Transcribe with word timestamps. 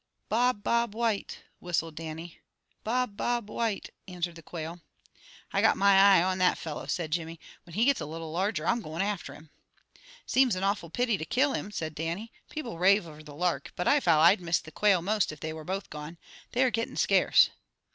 "Bob, 0.29 0.63
Bob 0.63 0.95
White," 0.95 1.41
whistled 1.59 1.93
Dannie. 1.93 2.39
"Bob, 2.83 3.15
Bob 3.15 3.51
White," 3.51 3.91
answered 4.07 4.33
the 4.33 4.41
quail. 4.41 4.79
"I 5.53 5.61
got 5.61 5.77
my 5.77 5.95
eye 5.95 6.23
on 6.23 6.39
that 6.39 6.57
fellow," 6.57 6.87
said 6.87 7.11
Jimmy. 7.11 7.39
"When 7.65 7.75
he 7.75 7.85
gets 7.85 8.01
a 8.01 8.07
little 8.07 8.31
larger, 8.31 8.65
I'm 8.65 8.81
going 8.81 9.03
after 9.03 9.35
him." 9.35 9.51
"Seems 10.25 10.55
an 10.55 10.63
awful 10.63 10.89
pity 10.89 11.19
to 11.19 11.23
kill 11.25 11.53
him," 11.53 11.69
said 11.69 11.93
Dannie. 11.93 12.31
"People 12.49 12.79
rave 12.79 13.05
over 13.05 13.21
the 13.21 13.35
lark, 13.35 13.73
but 13.75 13.87
I 13.87 13.99
vow 13.99 14.21
I'd 14.21 14.41
miss 14.41 14.57
the 14.57 14.71
quail 14.71 15.03
most 15.03 15.31
if 15.31 15.39
they 15.39 15.53
were 15.53 15.63
both 15.63 15.91
gone. 15.91 16.17
They 16.53 16.63
are 16.63 16.71
getting 16.71 16.95
scarce." 16.95 17.51